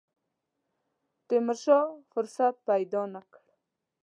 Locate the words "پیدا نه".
2.69-3.21